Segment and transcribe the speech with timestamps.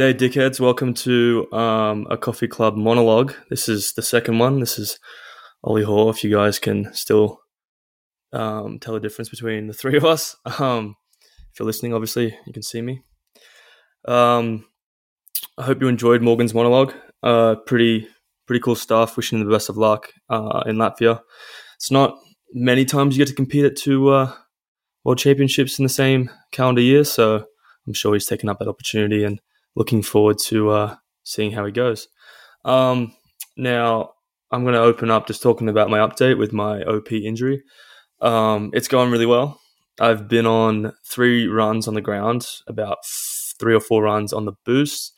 [0.00, 0.58] G'day, dickheads.
[0.58, 3.34] Welcome to um, a coffee club monologue.
[3.50, 4.58] This is the second one.
[4.58, 4.98] This is
[5.62, 6.08] Olli Hoare.
[6.08, 7.42] If you guys can still
[8.32, 10.36] um, tell the difference between the three of us.
[10.58, 10.96] Um,
[11.52, 13.02] if you're listening, obviously, you can see me.
[14.08, 14.64] Um,
[15.58, 16.94] I hope you enjoyed Morgan's monologue.
[17.22, 18.08] Uh, pretty,
[18.46, 19.18] pretty cool stuff.
[19.18, 21.20] Wishing him the best of luck uh, in Latvia.
[21.76, 22.16] It's not
[22.54, 24.32] many times you get to compete at two uh,
[25.04, 27.44] world championships in the same calendar year, so
[27.86, 29.42] I'm sure he's taken up that opportunity and
[29.74, 32.08] looking forward to uh, seeing how he goes.
[32.64, 33.14] Um,
[33.56, 34.12] now,
[34.50, 37.62] I'm going to open up just talking about my update with my OP injury.
[38.20, 39.60] Um, it's going really well.
[40.00, 42.98] I've been on three runs on the ground, about
[43.58, 45.12] three or four runs on the boost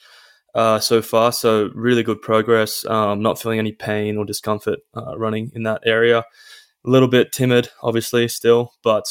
[0.54, 1.32] uh, so far.
[1.32, 2.84] So, really good progress.
[2.84, 6.24] Um, not feeling any pain or discomfort uh, running in that area.
[6.84, 9.04] A little bit timid, obviously, still, but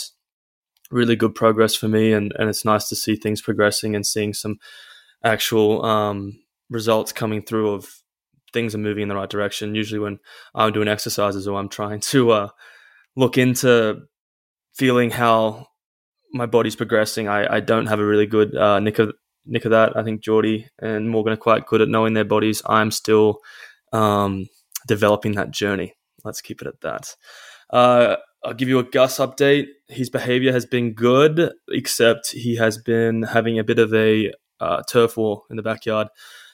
[0.91, 2.11] really good progress for me.
[2.11, 4.57] And, and it's nice to see things progressing and seeing some
[5.23, 7.87] actual um, results coming through of
[8.53, 9.75] things are moving in the right direction.
[9.75, 10.19] Usually, when
[10.55, 12.49] I'm doing exercises or I'm trying to uh,
[13.15, 14.01] look into
[14.75, 15.67] feeling how
[16.33, 19.13] my body's progressing, I, I don't have a really good uh, nick of
[19.45, 19.97] nick of that.
[19.97, 22.61] I think Geordie and Morgan are quite good at knowing their bodies.
[22.65, 23.39] I'm still
[23.91, 24.47] um,
[24.87, 25.93] developing that journey.
[26.23, 27.15] Let's keep it at that.
[27.71, 29.67] Uh, I'll give you a Gus update.
[29.87, 34.31] His behavior has been good, except he has been having a bit of a
[34.61, 36.07] uh, turf war in the backyard.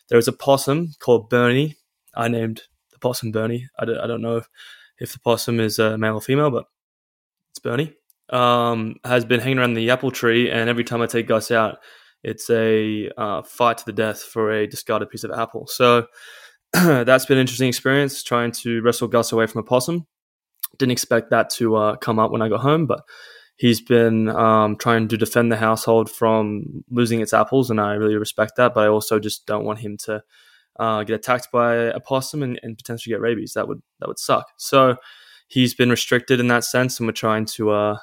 [0.10, 1.76] There is a possum called Bernie.
[2.16, 3.68] I named the possum Bernie.
[3.78, 4.48] I don't, I don't know if,
[5.00, 6.66] if the possum is a male or female, but
[7.52, 7.94] it's Bernie.
[8.30, 11.78] Um, has been hanging around the apple tree, and every time I take Gus out,
[12.24, 15.68] it's a uh, fight to the death for a discarded piece of apple.
[15.68, 16.08] So
[16.74, 20.08] that's been an interesting experience trying to wrestle Gus away from a possum.
[20.78, 23.02] Didn't expect that to uh, come up when I got home, but
[23.58, 28.16] he's been um, trying to defend the household from losing its apples, and I really
[28.16, 28.74] respect that.
[28.74, 30.24] But I also just don't want him to
[30.80, 33.54] uh, get attacked by a possum and, and, potentially get rabies.
[33.54, 34.48] That would that would suck.
[34.58, 34.98] So
[35.48, 37.98] he's been restricted in that sense, and we're trying to uh,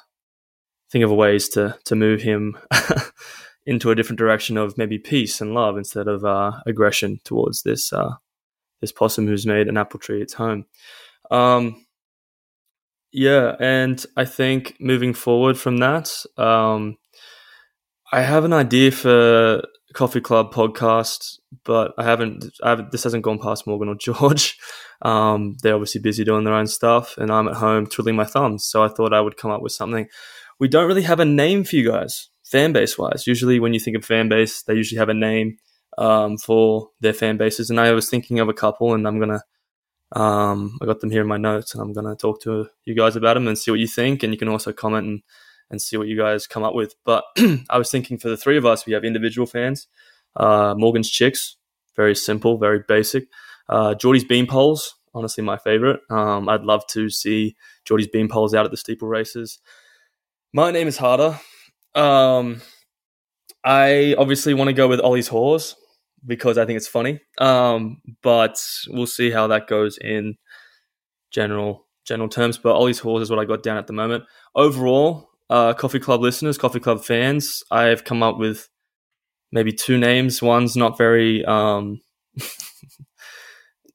[0.91, 2.57] think of ways to to move him
[3.65, 7.91] into a different direction of maybe peace and love instead of uh, aggression towards this
[7.93, 8.15] uh,
[8.81, 10.65] this possum who's made an apple tree its home.
[11.31, 11.84] Um,
[13.15, 16.97] yeah, and I think moving forward from that, um,
[18.11, 22.43] I have an idea for Coffee Club podcast, but I haven't.
[22.61, 24.57] I haven't this hasn't gone past Morgan or George.
[25.01, 28.65] Um, they're obviously busy doing their own stuff, and I'm at home twiddling my thumbs.
[28.65, 30.07] So I thought I would come up with something.
[30.59, 33.25] We don't really have a name for you guys, fan base wise.
[33.25, 35.55] Usually, when you think of fan base, they usually have a name
[35.97, 39.43] um, for their fan bases, and I was thinking of a couple, and I'm gonna
[40.15, 42.95] um, I got them here in my notes, and I'm going to talk to you
[42.95, 44.23] guys about them and see what you think.
[44.23, 45.21] And you can also comment and,
[45.69, 46.95] and see what you guys come up with.
[47.03, 47.25] But
[47.69, 49.87] I was thinking for the three of us, we have individual fans.
[50.35, 51.57] Uh, Morgan's Chicks,
[51.95, 53.27] very simple, very basic.
[53.67, 55.99] Uh, Geordie's Beanpoles, honestly my favorite.
[56.09, 59.59] Um, I'd love to see Geordie's Beanpoles out at the steeple races.
[60.53, 61.39] My name is Harder.
[61.93, 62.61] Um,
[63.63, 65.75] I obviously want to go with Ollie's Horse
[66.25, 67.19] because I think it's funny.
[67.39, 70.35] Um, but we'll see how that goes in
[71.31, 72.57] general general terms.
[72.57, 74.23] But Ollie's Halls is what I got down at the moment.
[74.55, 78.67] Overall, uh, Coffee Club listeners, Coffee Club fans, I've come up with
[79.51, 80.41] maybe two names.
[80.41, 81.43] One's not very.
[81.45, 82.01] Um,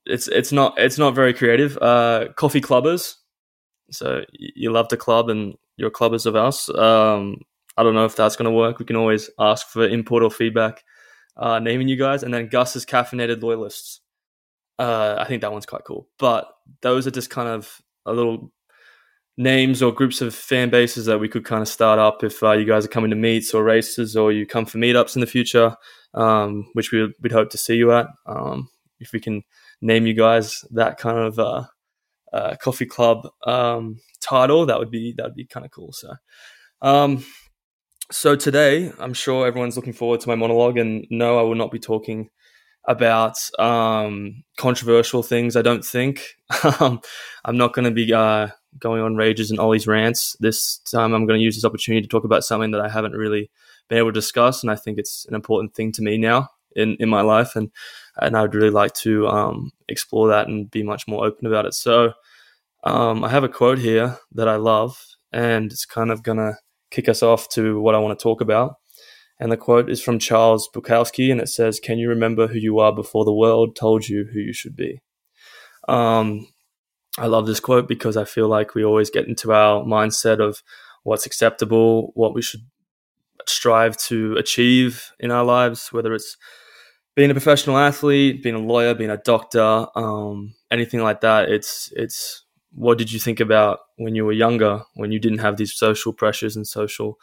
[0.06, 1.78] it's it's not it's not very creative.
[1.78, 3.14] Uh, coffee clubbers.
[3.90, 6.68] So you love the club and you're clubbers of us.
[6.68, 7.38] Um,
[7.76, 8.78] I don't know if that's going to work.
[8.78, 10.84] We can always ask for input or feedback
[11.40, 14.00] uh, naming you guys, and then Gus's caffeinated loyalists.
[14.78, 16.06] Uh, I think that one's quite cool.
[16.18, 16.48] But
[16.82, 18.52] those are just kind of a little
[19.36, 22.52] names or groups of fan bases that we could kind of start up if uh,
[22.52, 25.26] you guys are coming to meets or races or you come for meetups in the
[25.26, 25.74] future,
[26.14, 28.06] um, which we would, we'd hope to see you at.
[28.26, 28.68] Um,
[29.00, 29.42] if we can
[29.80, 31.64] name you guys that kind of uh,
[32.34, 35.92] uh, coffee club um, title, that would be that would be kind of cool.
[35.92, 36.14] So,
[36.82, 37.24] um,
[38.10, 41.70] so today, I'm sure everyone's looking forward to my monologue, and no, I will not
[41.70, 42.30] be talking
[42.86, 45.56] about um, controversial things.
[45.56, 46.36] I don't think
[46.80, 47.00] um,
[47.44, 48.48] I'm not going to be uh,
[48.78, 51.12] going on rages and Ollie's rants this time.
[51.14, 53.50] I'm going to use this opportunity to talk about something that I haven't really
[53.88, 56.96] been able to discuss, and I think it's an important thing to me now in,
[57.00, 57.70] in my life, and
[58.16, 61.66] and I would really like to um, explore that and be much more open about
[61.66, 61.74] it.
[61.74, 62.12] So
[62.84, 65.00] um, I have a quote here that I love,
[65.32, 66.56] and it's kind of gonna
[66.90, 68.76] kick us off to what I want to talk about.
[69.38, 72.78] And the quote is from Charles Bukowski, and it says, Can you remember who you
[72.78, 75.00] are before the world told you who you should be?
[75.88, 76.46] Um,
[77.18, 80.62] I love this quote because I feel like we always get into our mindset of
[81.02, 82.60] what's acceptable, what we should
[83.46, 86.36] strive to achieve in our lives, whether it's
[87.16, 91.48] being a professional athlete, being a lawyer, being a doctor, um, anything like that.
[91.48, 95.56] It's it's what did you think about when you were younger, when you didn't have
[95.56, 97.18] these social pressures and social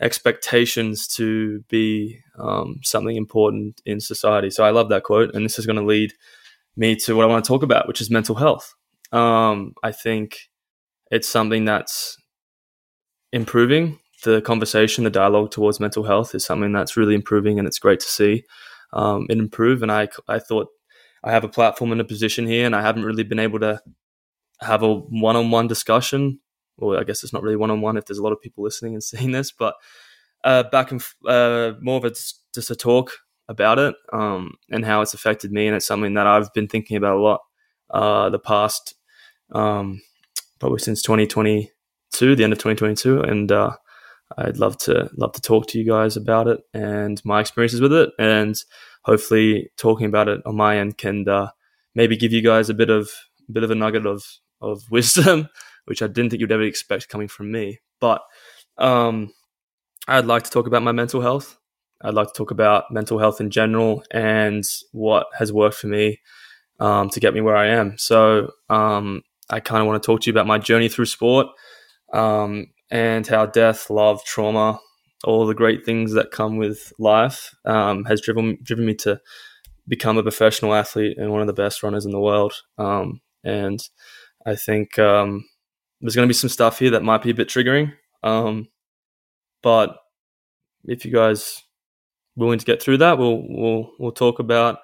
[0.00, 4.50] expectations to be um, something important in society?
[4.50, 6.12] So I love that quote, and this is going to lead
[6.76, 8.74] me to what I want to talk about, which is mental health.
[9.12, 10.38] Um, I think
[11.10, 12.16] it's something that's
[13.32, 14.00] improving.
[14.24, 18.00] The conversation, the dialogue towards mental health is something that's really improving, and it's great
[18.00, 18.44] to see
[18.92, 19.82] um, it improve.
[19.82, 20.68] And I, I thought
[21.22, 23.80] I have a platform and a position here, and I haven't really been able to
[24.64, 26.40] have a one-on-one discussion.
[26.76, 29.02] Well, I guess it's not really one-on-one if there's a lot of people listening and
[29.10, 29.74] seeing this, but
[30.44, 33.12] uh, back and uh, more of a just a talk
[33.48, 36.96] about it um, and how it's affected me, and it's something that I've been thinking
[36.96, 37.40] about a lot
[37.90, 38.94] uh, the past
[39.52, 40.00] um,
[40.58, 43.72] probably since 2022, the end of 2022, and uh,
[44.38, 47.92] I'd love to love to talk to you guys about it and my experiences with
[47.92, 48.56] it, and
[49.02, 51.48] hopefully talking about it on my end can uh,
[51.94, 53.10] maybe give you guys a bit of
[53.48, 54.24] a bit of a nugget of
[54.60, 55.48] of wisdom,
[55.86, 57.80] which I didn't think you'd ever expect coming from me.
[58.00, 58.22] But
[58.78, 59.32] um,
[60.08, 61.58] I'd like to talk about my mental health.
[62.02, 66.20] I'd like to talk about mental health in general and what has worked for me
[66.80, 67.96] um, to get me where I am.
[67.96, 71.46] So um, I kind of want to talk to you about my journey through sport
[72.12, 74.80] um, and how death, love, trauma,
[75.24, 79.20] all the great things that come with life um, has driven driven me to
[79.88, 82.54] become a professional athlete and one of the best runners in the world.
[82.78, 83.80] Um, and
[84.46, 85.44] I think um,
[86.00, 87.92] there's going to be some stuff here that might be a bit triggering.
[88.22, 88.68] Um,
[89.62, 89.96] but
[90.84, 91.62] if you guys
[92.36, 94.78] willing to get through that, we'll we'll we'll talk about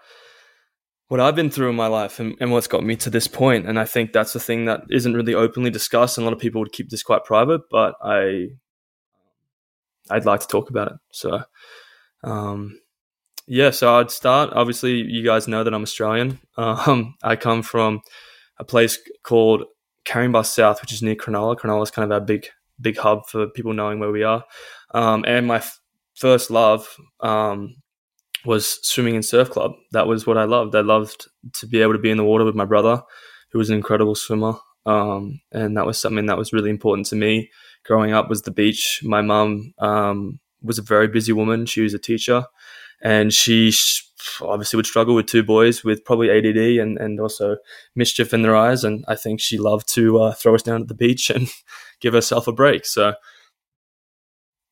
[1.09, 3.67] what I've been through in my life and, and, what's got me to this point.
[3.67, 6.17] And I think that's the thing that isn't really openly discussed.
[6.17, 8.51] And a lot of people would keep this quite private, but I,
[10.09, 10.99] I'd like to talk about it.
[11.11, 11.43] So,
[12.23, 12.79] um,
[13.49, 14.51] yeah, so I'd start.
[14.53, 16.39] Obviously, you guys know that I'm Australian.
[16.57, 18.03] Um, I come from
[18.61, 19.65] a place called
[20.05, 21.57] Caringbah South, which is near Cronulla.
[21.57, 22.47] Cronulla is kind of our big,
[22.81, 24.45] big hub for people knowing where we are.
[24.95, 25.81] Um, and my f-
[26.15, 26.87] first love
[27.21, 27.77] um,
[28.45, 29.73] was swimming in surf club.
[29.93, 30.75] That was what I loved.
[30.75, 33.03] I loved to be able to be in the water with my brother,
[33.51, 34.55] who was an incredible swimmer.
[34.87, 37.51] Um, and that was something that was really important to me.
[37.85, 39.01] Growing up was the beach.
[39.03, 41.65] My mum um, was a very busy woman.
[41.65, 42.45] She was a teacher,
[43.03, 43.73] and she
[44.43, 47.57] obviously would struggle with two boys with probably ADD and, and also
[47.95, 48.85] mischief in their eyes.
[48.85, 51.49] And I think she loved to uh, throw us down at the beach and
[52.01, 52.87] give herself a break.
[52.87, 53.15] So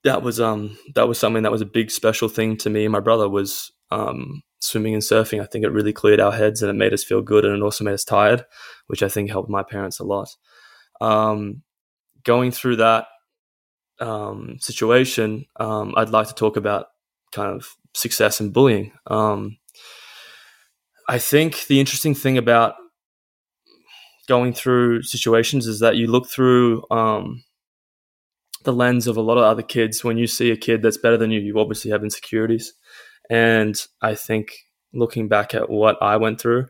[0.05, 2.93] that was um that was something that was a big special thing to me and
[2.93, 5.41] my brother was um, swimming and surfing.
[5.41, 7.63] I think it really cleared our heads and it made us feel good and it
[7.63, 8.45] also made us tired,
[8.87, 10.29] which I think helped my parents a lot.
[11.01, 11.63] Um,
[12.25, 13.07] going through that
[14.01, 16.87] um, situation, um, I'd like to talk about
[17.33, 18.93] kind of success and bullying.
[19.07, 19.59] Um,
[21.09, 22.75] I think the interesting thing about
[24.29, 27.43] going through situations is that you look through um,
[28.65, 30.05] the lens of a lot of other kids.
[30.05, 32.75] When you see a kid that's better than you, you obviously have insecurities.
[33.31, 34.53] And I think
[34.93, 36.67] looking back at what I went through,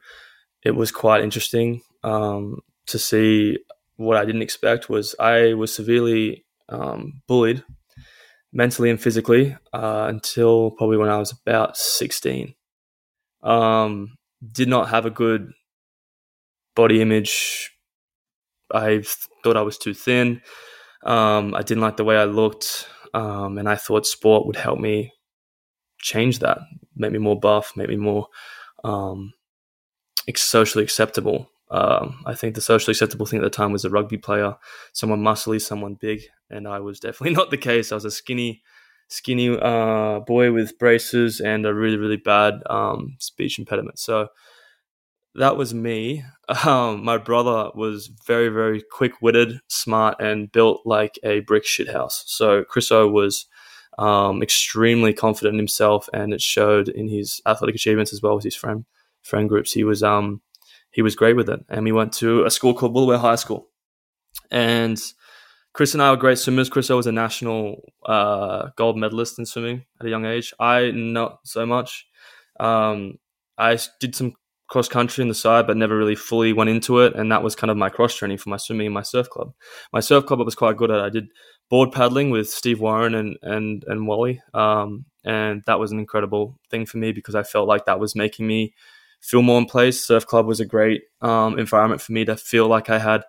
[0.62, 3.58] it was quite interesting um, to see
[3.96, 7.64] what I didn't expect was I was severely um, bullied
[8.52, 12.54] mentally and physically uh, until probably when I was about 16.
[13.42, 14.16] Um,
[14.52, 15.52] did not have a good
[16.74, 17.70] body image.
[18.72, 19.02] I
[19.42, 20.42] thought I was too thin.
[21.04, 24.78] Um, I didn't like the way I looked, um, and I thought sport would help
[24.78, 25.12] me
[26.00, 26.58] change that,
[26.96, 28.26] make me more buff, make me more
[28.84, 29.32] um,
[30.34, 31.50] socially acceptable.
[31.70, 34.56] Um, I think the socially acceptable thing at the time was a rugby player,
[34.92, 37.92] someone muscly, someone big, and I was definitely not the case.
[37.92, 38.62] I was a skinny,
[39.08, 43.98] skinny uh, boy with braces and a really, really bad um, speech impediment.
[43.98, 44.28] So
[45.34, 46.24] that was me.
[46.64, 52.22] Um, my brother was very, very quick witted, smart, and built like a brick shithouse.
[52.24, 53.44] So Chriso was
[53.98, 58.44] um, extremely confident in himself, and it showed in his athletic achievements as well as
[58.44, 58.86] his friend
[59.22, 59.72] friend groups.
[59.74, 60.40] He was um,
[60.98, 63.68] he was great with it, and we went to a school called Woolooware High School,
[64.50, 65.00] and
[65.72, 66.68] Chris and I were great swimmers.
[66.68, 70.52] Chris was a national uh, gold medalist in swimming at a young age.
[70.58, 72.04] I not so much.
[72.58, 73.20] Um,
[73.56, 74.32] I did some
[74.66, 77.14] cross country in the side, but never really fully went into it.
[77.14, 79.52] And that was kind of my cross training for my swimming and my surf club.
[79.92, 80.98] My surf club I was quite good at.
[80.98, 81.28] I did
[81.70, 86.58] board paddling with Steve Warren and and and Wally, um, and that was an incredible
[86.72, 88.74] thing for me because I felt like that was making me
[89.20, 90.04] feel more in place.
[90.04, 93.24] Surf club was a great um, environment for me to feel like I had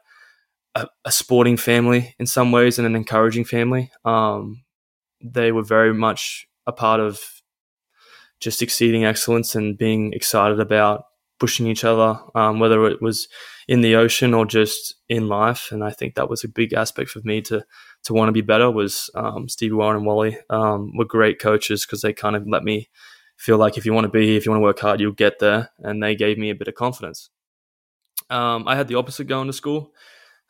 [0.75, 3.91] a, a, sporting family in some ways and an encouraging family.
[4.05, 4.63] Um,
[5.21, 7.19] they were very much a part of
[8.39, 11.03] just exceeding excellence and being excited about
[11.39, 13.27] pushing each other, um, whether it was
[13.67, 15.69] in the ocean or just in life.
[15.71, 17.65] And I think that was a big aspect for me to
[18.03, 18.69] to want to be better.
[18.69, 22.63] Was um, Stevie Warren and Wally um, were great coaches because they kind of let
[22.63, 22.89] me
[23.39, 25.39] feel like if you want to be, if you want to work hard, you'll get
[25.39, 25.69] there.
[25.79, 27.29] And they gave me a bit of confidence.
[28.29, 29.93] Um, I had the opposite going to school.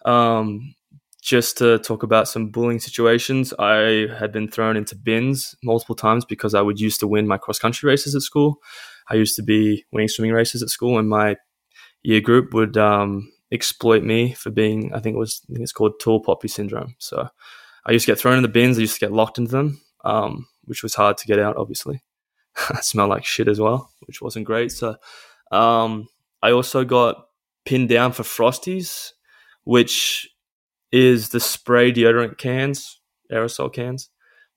[0.05, 0.73] Um,
[1.21, 6.25] just to talk about some bullying situations, I had been thrown into bins multiple times
[6.25, 8.57] because I would used to win my cross country races at school.
[9.07, 11.37] I used to be winning swimming races at school, and my
[12.01, 15.73] year group would um, exploit me for being, I think it was, I think it's
[15.73, 16.95] called tall poppy syndrome.
[16.97, 17.29] So
[17.85, 18.77] I used to get thrown in the bins.
[18.77, 22.01] I used to get locked into them, um, which was hard to get out, obviously.
[22.69, 24.71] I smelled like shit as well, which wasn't great.
[24.71, 24.95] So
[25.51, 26.07] um,
[26.41, 27.27] I also got
[27.65, 29.11] pinned down for Frosties,
[29.63, 30.29] which
[30.91, 32.99] is the spray deodorant cans,
[33.31, 34.09] aerosol cans.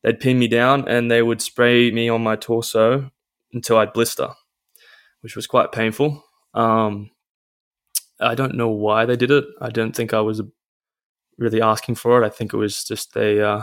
[0.02, 3.10] They'd pin me down and they would spray me on my torso
[3.52, 4.30] until I'd blister,
[5.20, 6.24] which was quite painful.
[6.54, 7.10] Um,
[8.20, 9.44] I don't know why they did it.
[9.60, 10.42] I don't think I was
[11.38, 12.26] really asking for it.
[12.26, 13.62] I think it was just a uh,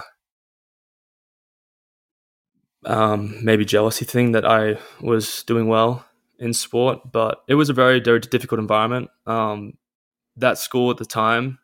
[2.85, 6.05] um, maybe jealousy thing that I was doing well
[6.37, 9.09] in sport, but it was a very, very difficult environment.
[9.25, 9.73] Um,
[10.37, 11.59] that school at the time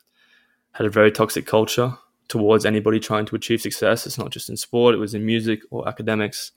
[0.73, 4.05] had a very toxic culture towards anybody trying to achieve success.
[4.05, 6.51] It's not just in sport, it was in music or academics.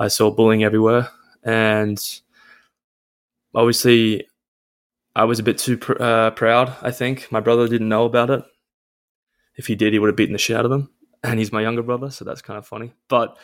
[0.00, 1.08] I saw bullying everywhere.
[1.44, 1.98] And
[3.54, 4.26] obviously,
[5.14, 7.30] I was a bit too pr- uh, proud, I think.
[7.30, 8.42] My brother didn't know about it.
[9.56, 10.90] If he did, he would have beaten the shit out of him.
[11.22, 12.92] And he's my younger brother, so that's kind of funny.
[13.08, 13.38] But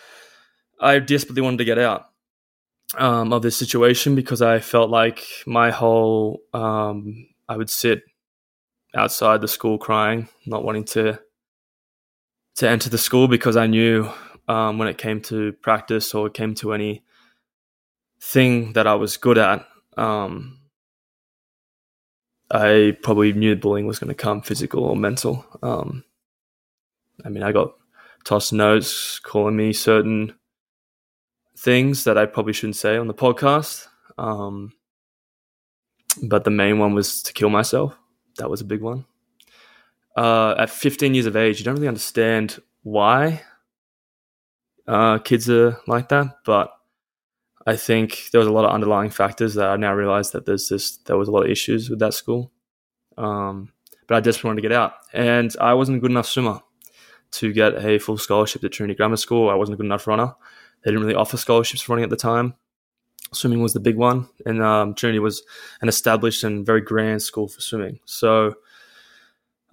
[0.80, 2.06] I desperately wanted to get out
[2.96, 8.02] um, of this situation because I felt like my whole um, I would sit
[8.94, 11.20] outside the school crying, not wanting to
[12.56, 14.10] to enter the school because I knew
[14.48, 17.04] um, when it came to practice or it came to any
[18.20, 20.58] thing that I was good at, um,
[22.50, 25.46] I probably knew bullying was going to come, physical or mental.
[25.62, 26.04] Um,
[27.24, 27.74] I mean, I got
[28.24, 30.34] tossed notes calling me certain
[31.60, 33.86] things that I probably shouldn't say on the podcast.
[34.16, 34.72] Um,
[36.22, 37.96] but the main one was to kill myself.
[38.38, 39.04] That was a big one.
[40.16, 43.42] Uh, at 15 years of age, you don't really understand why
[44.88, 46.72] uh, kids are like that, but
[47.66, 50.68] I think there was a lot of underlying factors that I now realize that there's
[50.68, 52.50] just there was a lot of issues with that school.
[53.18, 53.72] Um,
[54.08, 56.60] but I just wanted to get out, and I wasn't a good enough swimmer
[57.32, 59.50] to get a full scholarship to Trinity Grammar School.
[59.50, 60.34] I wasn't a good enough runner.
[60.82, 62.54] They didn't really offer scholarships for running at the time
[63.32, 65.42] swimming was the big one, and um, Trinity was
[65.80, 68.00] an established and very grand school for swimming.
[68.04, 68.54] So,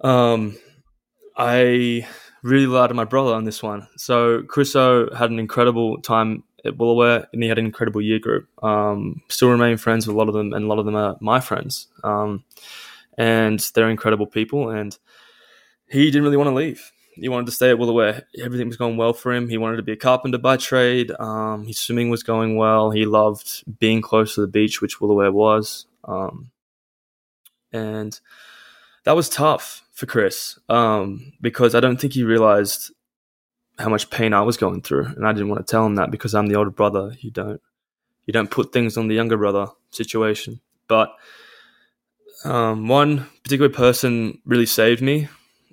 [0.00, 0.56] um,
[1.36, 2.06] I
[2.42, 3.86] really relied on my brother on this one.
[3.96, 8.48] So Chriso had an incredible time at Woolooware, and he had an incredible year group.
[8.62, 11.16] Um, still remain friends with a lot of them, and a lot of them are
[11.20, 11.88] my friends.
[12.04, 12.44] Um,
[13.16, 14.96] and they're incredible people, and
[15.88, 18.24] he didn't really want to leave he wanted to stay at Woolooware.
[18.42, 19.48] Everything was going well for him.
[19.48, 21.12] He wanted to be a carpenter by trade.
[21.18, 22.90] Um, his swimming was going well.
[22.90, 25.86] He loved being close to the beach, which Woolooware was.
[26.04, 26.50] Um,
[27.72, 28.18] and
[29.04, 32.92] that was tough for Chris um, because I don't think he realized
[33.78, 36.10] how much pain I was going through, and I didn't want to tell him that
[36.10, 37.16] because I'm the older brother.
[37.20, 37.60] You don't
[38.26, 40.60] you don't put things on the younger brother situation.
[40.88, 41.14] But
[42.44, 45.28] um, one particular person really saved me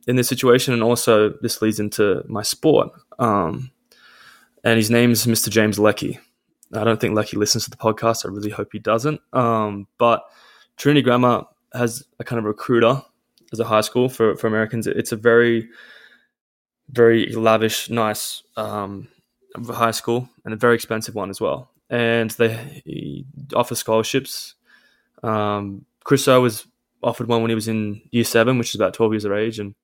[0.07, 2.91] in this situation, and also this leads into my sport.
[3.19, 3.71] Um,
[4.63, 5.49] and his name is Mr.
[5.49, 6.19] James Leckie.
[6.73, 8.25] I don't think Leckie listens to the podcast.
[8.25, 9.21] I really hope he doesn't.
[9.33, 10.23] Um, but
[10.77, 13.01] Trinity Grammar has a kind of recruiter
[13.53, 14.87] as a high school for, for Americans.
[14.87, 15.69] It's a very,
[16.89, 19.07] very lavish, nice um,
[19.69, 21.69] high school and a very expensive one as well.
[21.89, 24.55] And they offer scholarships.
[25.23, 26.65] Um, Chris O was
[27.03, 29.59] offered one when he was in year seven, which is about 12 years of age.
[29.59, 29.75] And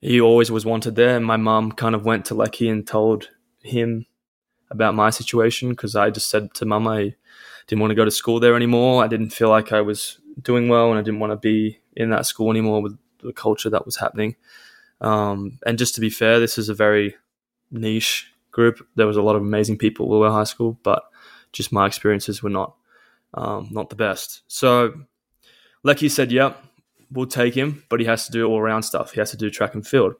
[0.00, 1.16] he always was wanted there.
[1.16, 3.30] And my mum kind of went to Leckie and told
[3.62, 4.06] him
[4.70, 7.14] about my situation because I just said to mum I
[7.66, 9.02] didn't want to go to school there anymore.
[9.02, 12.10] I didn't feel like I was doing well and I didn't want to be in
[12.10, 14.36] that school anymore with the culture that was happening.
[15.00, 17.16] Um, and just to be fair, this is a very
[17.70, 18.86] niche group.
[18.96, 21.04] There was a lot of amazing people at Woolooware High School, but
[21.52, 22.74] just my experiences were not
[23.34, 24.42] um, not the best.
[24.48, 24.94] So
[25.82, 26.62] Leckie said, "Yep,
[27.10, 29.12] we'll take him, but he has to do all around stuff.
[29.12, 30.14] He has to do track and field,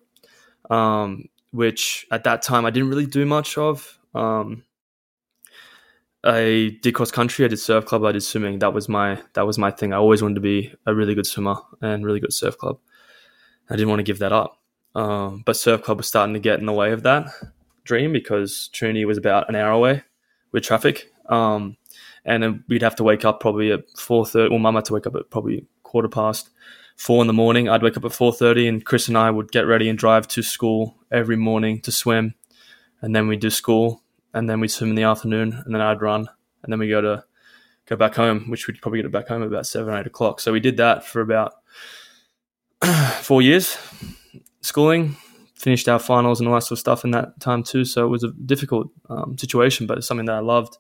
[0.71, 3.99] um, which at that time I didn't really do much of.
[4.14, 4.64] Um,
[6.25, 8.59] I did cross country, I did surf club, I did swimming.
[8.59, 9.93] That was my that was my thing.
[9.93, 12.78] I always wanted to be a really good swimmer and really good surf club.
[13.71, 14.61] I didn't want to give that up,
[14.95, 17.26] um, but surf club was starting to get in the way of that
[17.85, 20.02] dream because Trinity was about an hour away,
[20.52, 21.12] with traffic.
[21.28, 21.76] Um,
[22.25, 24.50] and then we'd have to wake up probably at four thirty.
[24.50, 25.64] Well, mum had to wake up at probably
[25.97, 26.50] quarter past
[26.95, 27.71] four in the morning.
[27.71, 30.29] I'd wake up at four thirty, and Chris and I would get ready and drive
[30.29, 32.35] to school every morning to swim,
[33.00, 34.03] and then we'd do school,
[34.35, 36.29] and then we'd swim in the afternoon, and then I'd run,
[36.62, 37.25] and then we go to
[37.87, 40.41] go back home, which we'd probably get back home about seven eight o'clock.
[40.41, 41.55] So we did that for about
[43.23, 43.79] four years,
[44.61, 45.17] schooling,
[45.55, 47.87] finished our finals and all that sort of stuff in that time too.
[47.87, 50.76] So it was a difficult um, situation, but it's something that I loved.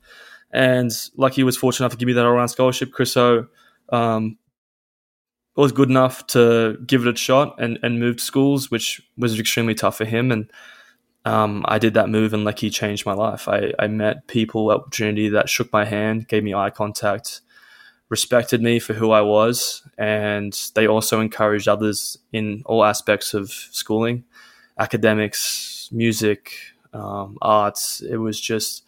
[0.50, 2.92] And Leckie was fortunate enough to give me that all round scholarship.
[2.92, 3.46] Chris O
[3.88, 4.36] um,
[5.60, 9.38] was good enough to give it a shot and, and move to schools, which was
[9.38, 10.30] extremely tough for him.
[10.30, 10.50] And
[11.24, 13.48] um, I did that move and Leckie changed my life.
[13.48, 17.40] I, I met people at Trinity that shook my hand, gave me eye contact,
[18.10, 23.50] respected me for who I was, and they also encouraged others in all aspects of
[23.50, 24.24] schooling,
[24.78, 26.52] academics, music,
[26.92, 28.02] um, arts.
[28.02, 28.84] It was just,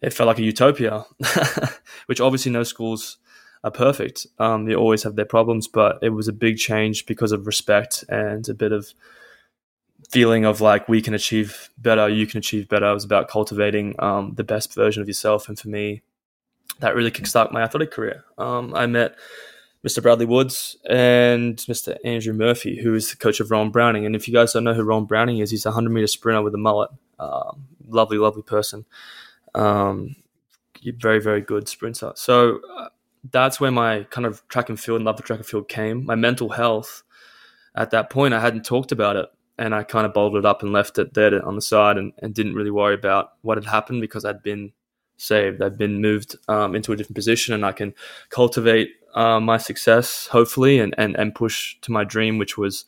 [0.00, 1.04] it felt like a utopia,
[2.06, 3.18] which obviously no schools
[3.62, 4.26] are perfect.
[4.38, 8.04] Um, they always have their problems, but it was a big change because of respect
[8.08, 8.92] and a bit of
[10.08, 12.90] feeling of like we can achieve better, you can achieve better.
[12.90, 16.02] It was about cultivating um, the best version of yourself, and for me,
[16.80, 18.24] that really kickstarted my athletic career.
[18.38, 19.14] Um, I met
[19.86, 20.02] Mr.
[20.02, 21.96] Bradley Woods and Mr.
[22.04, 24.04] Andrew Murphy, who is the coach of Rohan Browning.
[24.04, 26.42] And if you guys don't know who Rohan Browning is, he's a 100 meter sprinter
[26.42, 26.90] with a mullet.
[27.18, 28.84] Um, lovely, lovely person.
[29.54, 30.16] Um,
[30.82, 32.12] very, very good sprinter.
[32.14, 32.88] So uh,
[33.28, 36.04] that's where my kind of track and field and love for track and field came.
[36.04, 37.02] My mental health
[37.74, 39.26] at that point, I hadn't talked about it
[39.58, 42.12] and I kind of bottled it up and left it there on the side and,
[42.18, 44.72] and didn't really worry about what had happened because I'd been
[45.18, 45.60] saved.
[45.60, 47.94] I'd been moved um, into a different position and I can
[48.30, 52.86] cultivate uh, my success, hopefully, and, and, and push to my dream, which was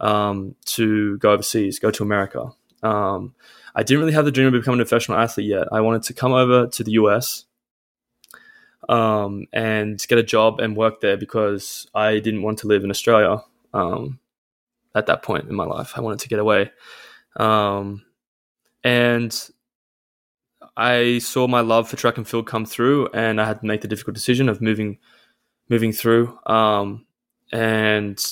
[0.00, 2.52] um, to go overseas, go to America.
[2.82, 3.34] Um,
[3.74, 5.68] I didn't really have the dream of becoming a professional athlete yet.
[5.72, 7.44] I wanted to come over to the US
[8.88, 12.90] um, and get a job and work there because I didn't want to live in
[12.90, 13.42] Australia.
[13.72, 14.20] Um,
[14.94, 15.92] at that point in my life.
[15.96, 16.70] I wanted to get away.
[17.36, 18.04] Um,
[18.82, 19.36] and
[20.76, 23.80] I saw my love for track and field come through, and I had to make
[23.80, 24.98] the difficult decision of moving,
[25.68, 26.38] moving through.
[26.46, 27.06] Um,
[27.52, 28.22] and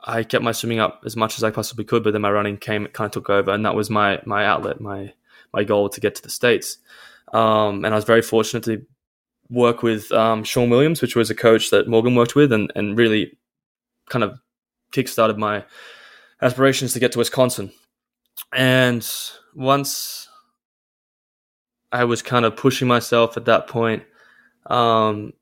[0.00, 2.56] I kept my swimming up as much as I possibly could, but then my running
[2.56, 5.14] came, it kind of took over, and that was my my outlet, my
[5.52, 6.78] my goal to get to the states.
[7.32, 8.84] Um, and I was very fortunate to
[9.50, 12.96] work with um, Sean Williams, which was a coach that Morgan worked with, and and
[12.96, 13.36] really
[14.08, 14.38] kind of
[14.92, 15.64] kickstarted my
[16.40, 17.72] aspirations to get to Wisconsin.
[18.52, 19.06] And
[19.54, 20.28] once
[21.92, 24.04] I was kind of pushing myself at that point,
[24.66, 25.32] um,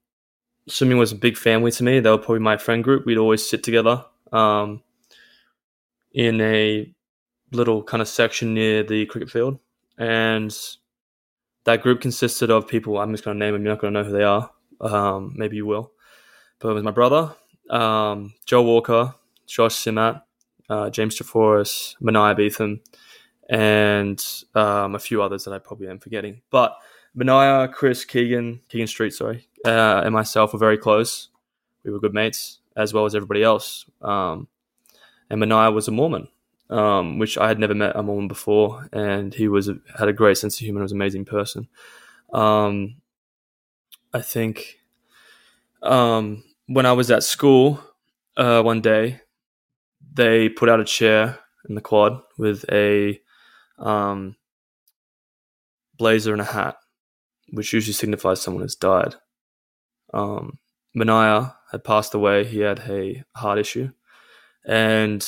[0.69, 2.01] swimming was a big family to me.
[2.01, 3.07] They were probably my friend group.
[3.07, 4.83] We'd always sit together um,
[6.13, 6.93] in a
[7.53, 9.59] little kind of section near the cricket field.
[9.99, 10.57] And
[11.65, 14.01] that group consisted of people, I'm just going to name them, you're not going to
[14.01, 14.51] know who they are.
[14.81, 15.93] Um, maybe you will.
[16.59, 17.35] But it was my brother,
[17.71, 19.15] um, Joe Walker,
[19.47, 20.23] Josh Simat,
[20.69, 22.81] uh, James Treforis, Mania Beetham,
[23.49, 26.43] and um, a few others that I probably am forgetting.
[26.51, 26.77] But
[27.15, 31.29] Mania, Chris, Keegan, Keegan Street, sorry, uh, and myself were very close.
[31.85, 33.85] We were good mates, as well as everybody else.
[34.01, 34.49] Um,
[35.29, 36.29] and Mania was a Mormon,
[36.73, 40.39] um, which I had never met a Mormon before, and he was had a great
[40.39, 40.81] sense of humor.
[40.81, 41.69] Was an amazing person.
[42.33, 42.97] Um,
[44.15, 44.79] I think
[45.83, 47.83] um, when I was at school
[48.37, 49.21] uh, one day,
[50.15, 53.21] they put out a chair in the quad with a
[53.79, 54.37] um,
[55.99, 56.77] blazer and a hat,
[57.51, 59.15] which usually signifies someone has died.
[60.15, 60.59] Um,
[60.95, 62.45] had passed away.
[62.45, 63.91] He had a heart issue.
[64.65, 65.27] And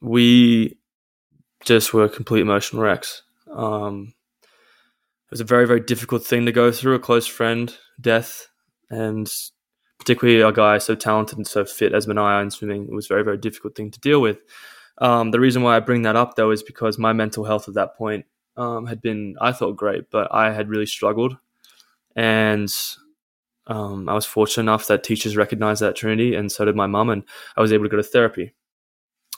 [0.00, 0.78] we
[1.64, 3.22] just were complete emotional wrecks.
[3.50, 4.14] Um,
[5.26, 8.48] it was a very, very difficult thing to go through a close friend death.
[8.90, 9.30] And
[10.00, 13.14] particularly a guy so talented and so fit as Mania in swimming, it was a
[13.14, 14.38] very, very difficult thing to deal with.
[14.98, 17.74] Um, the reason why I bring that up, though, is because my mental health at
[17.74, 18.24] that point
[18.56, 21.36] um, had been, I thought, great, but I had really struggled.
[22.16, 22.74] And
[23.66, 27.10] um, I was fortunate enough that teachers recognized that Trinity, and so did my mum,
[27.10, 27.22] and
[27.56, 28.54] I was able to go to therapy.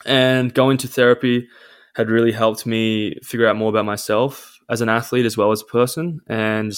[0.05, 1.49] And going to therapy
[1.95, 5.63] had really helped me figure out more about myself as an athlete as well as
[5.63, 6.21] a person.
[6.27, 6.73] And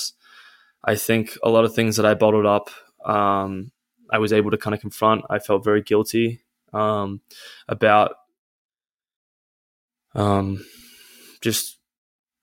[0.85, 2.71] I think a lot of things that I bottled up
[3.05, 3.71] um,
[4.11, 5.25] I was able to kind of confront.
[5.31, 7.21] I felt very guilty um,
[7.69, 8.13] about
[10.15, 10.65] um,
[11.41, 11.79] just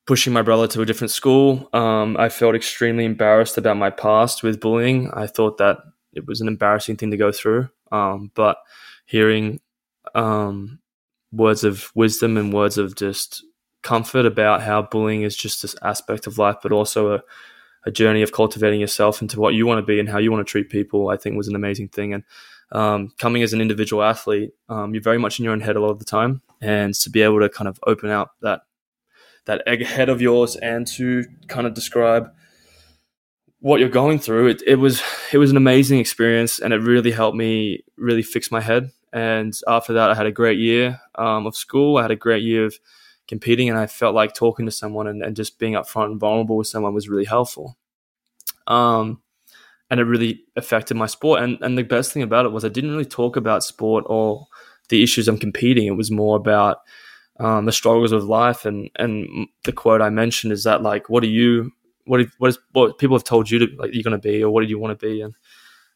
[0.06, 1.70] pushing my brother to a different school.
[1.74, 5.10] Um, I felt extremely embarrassed about my past with bullying.
[5.14, 5.78] I thought that
[6.14, 7.70] it was an embarrassing thing to go through.
[7.92, 8.58] Um, but
[9.06, 9.60] hearing
[10.16, 10.80] um,
[11.32, 13.44] words of wisdom and words of just
[13.84, 17.22] comfort about how bullying is just this aspect of life, but also a,
[17.86, 20.46] a journey of cultivating yourself into what you want to be and how you want
[20.46, 22.14] to treat people, I think was an amazing thing.
[22.14, 22.24] And
[22.72, 25.82] um, coming as an individual athlete, um, you're very much in your own head a
[25.82, 28.62] lot of the time, and to be able to kind of open out that
[29.46, 32.32] that egg head of yours and to kind of describe
[33.60, 37.12] what you're going through, it, it was it was an amazing experience, and it really
[37.12, 38.92] helped me really fix my head.
[39.14, 41.98] And after that, I had a great year um, of school.
[41.98, 42.80] I had a great year of
[43.28, 46.58] competing, and I felt like talking to someone and, and just being upfront and vulnerable
[46.58, 47.78] with someone was really helpful.
[48.68, 49.22] Um,
[49.90, 51.42] and it really affected my sport.
[51.42, 54.48] And and the best thing about it was I didn't really talk about sport or
[54.90, 55.88] the issues I'm competing.
[55.88, 56.78] It was more about
[57.40, 58.66] um, the struggles of life.
[58.66, 61.72] And and the quote I mentioned is that like, what are you?
[62.06, 64.50] What what is what people have told you to like you're going to be, or
[64.50, 65.22] what do you want to be?
[65.22, 65.34] And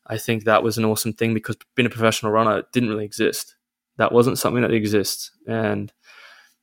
[0.08, 3.56] I think that was an awesome thing because being a professional runner didn't really exist.
[3.98, 5.92] That wasn't something that exists, and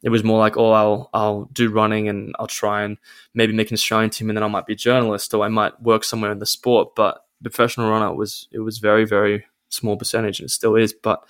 [0.02, 2.98] it was more like, oh, I'll I'll do running and I'll try and
[3.34, 5.80] maybe make an Australian team, and then I might be a journalist or I might
[5.80, 6.94] work somewhere in the sport.
[6.94, 10.92] But professional runner was it was very very small percentage, and it still is.
[10.92, 11.24] But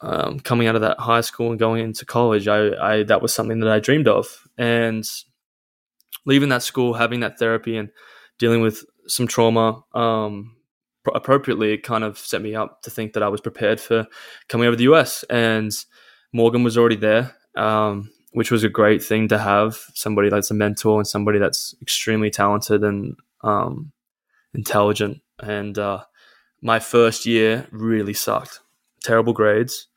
[0.00, 3.32] um, coming out of that high school and going into college, I, I that was
[3.32, 5.08] something that I dreamed of, and
[6.26, 7.90] leaving that school, having that therapy, and
[8.38, 10.56] dealing with some trauma um,
[11.14, 14.06] appropriately, it kind of set me up to think that I was prepared for
[14.48, 15.24] coming over to the US.
[15.24, 15.72] And
[16.32, 20.54] Morgan was already there um, which was a great thing to have somebody that's a
[20.54, 23.92] mentor and somebody that's extremely talented and um,
[24.54, 25.20] intelligent.
[25.40, 26.04] And uh,
[26.60, 28.60] my first year really sucked.
[29.02, 29.88] Terrible grades.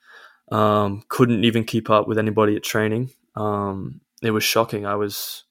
[0.51, 3.11] Um, couldn't even keep up with anybody at training.
[3.35, 4.85] Um, it was shocking.
[4.85, 5.43] I was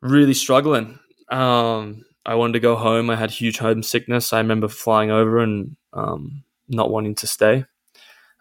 [0.00, 0.98] really struggling.
[1.30, 3.08] Um, I wanted to go home.
[3.08, 4.32] I had huge homesickness.
[4.32, 7.64] I remember flying over and um, not wanting to stay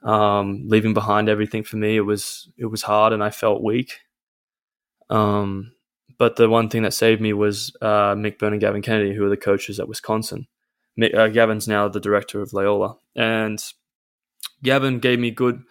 [0.06, 4.02] um, leaving behind everything for me, it was it was hard and I felt weak.
[5.10, 5.74] Um,
[6.18, 9.26] but the one thing that saved me was uh, Mick Byrne and Gavin Kennedy, who
[9.26, 10.48] are the coaches at Wisconsin.
[11.00, 13.62] Mick, uh, Gavin's now the director of Loyola, and
[14.64, 15.64] Gavin gave me good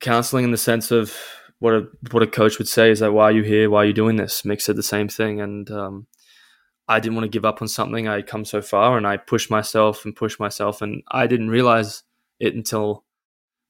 [0.00, 1.16] counseling in the sense of
[1.58, 3.70] what a what a coach would say is that why are you here?
[3.70, 4.42] Why are you doing this?
[4.42, 6.06] Mick said the same thing, and um,
[6.86, 8.08] I didn't want to give up on something.
[8.08, 11.50] I had come so far, and I pushed myself and pushed myself, and I didn't
[11.50, 12.02] realize
[12.38, 13.04] it until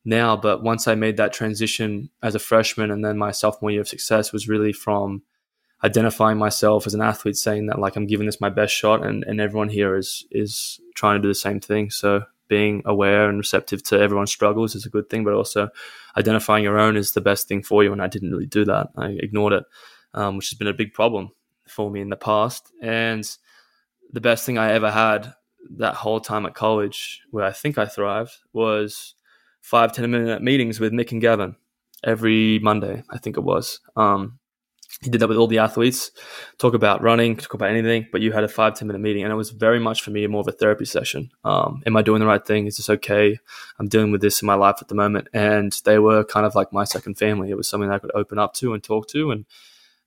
[0.04, 0.36] now.
[0.36, 3.88] But once I made that transition as a freshman and then my sophomore year of
[3.88, 5.22] success was really from
[5.82, 9.24] identifying myself as an athlete, saying that like I'm giving this my best shot and,
[9.24, 11.90] and everyone here is is trying to do the same thing.
[11.90, 15.68] So being aware and receptive to everyone's struggles is a good thing, but also
[16.16, 17.92] identifying your own is the best thing for you.
[17.92, 18.88] And I didn't really do that.
[18.96, 19.64] I ignored it,
[20.12, 21.30] um, which has been a big problem
[21.66, 22.72] for me in the past.
[22.82, 23.28] And
[24.12, 25.32] the best thing I ever had
[25.78, 29.14] that whole time at college, where I think I thrived, was
[29.60, 31.56] five ten minute meetings with Mick and Gavin
[32.04, 33.80] every Monday, I think it was.
[33.96, 34.38] Um,
[35.02, 36.12] he did that with all the athletes,
[36.58, 39.24] talk about running, talk about anything, but you had a five ten minute meeting.
[39.24, 41.30] And it was very much for me more of a therapy session.
[41.44, 42.66] Um, am I doing the right thing?
[42.66, 43.38] Is this okay?
[43.78, 45.28] I'm dealing with this in my life at the moment.
[45.32, 47.50] And they were kind of like my second family.
[47.50, 49.32] It was something I could open up to and talk to.
[49.32, 49.46] And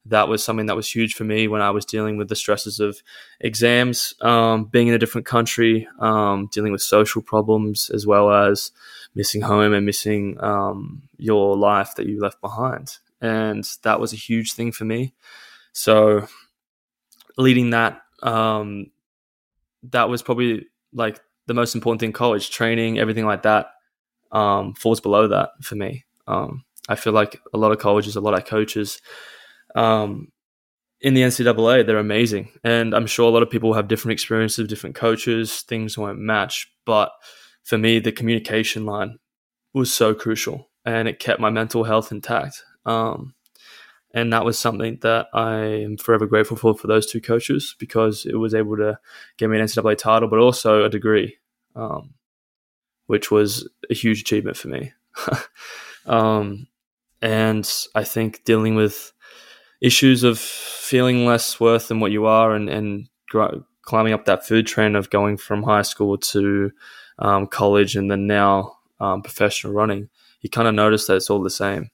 [0.09, 2.79] that was something that was huge for me when I was dealing with the stresses
[2.79, 3.01] of
[3.39, 8.71] exams, um, being in a different country, um, dealing with social problems, as well as
[9.15, 12.97] missing home and missing um, your life that you left behind.
[13.21, 15.13] And that was a huge thing for me.
[15.73, 16.27] So,
[17.37, 18.91] leading that, um,
[19.91, 23.71] that was probably like the most important thing college training, everything like that
[24.31, 26.05] um, falls below that for me.
[26.27, 29.01] Um, I feel like a lot of colleges, a lot of coaches,
[29.75, 30.31] um,
[31.01, 32.51] in the NCAA, they're amazing.
[32.63, 36.71] And I'm sure a lot of people have different experiences, different coaches, things won't match.
[36.85, 37.11] But
[37.63, 39.19] for me, the communication line
[39.73, 42.63] was so crucial and it kept my mental health intact.
[42.85, 43.35] Um,
[44.13, 48.25] and that was something that I am forever grateful for for those two coaches because
[48.25, 48.97] it was able to
[49.37, 51.37] get me an NCAA title, but also a degree,
[51.75, 52.15] um,
[53.05, 54.93] which was a huge achievement for me.
[56.05, 56.67] um,
[57.21, 59.11] and I think dealing with
[59.81, 63.07] issues of feeling less worth than what you are and, and
[63.83, 66.71] climbing up that food train of going from high school to
[67.19, 70.09] um, college and then now um, professional running,
[70.41, 71.89] you kind of notice that it's all the same.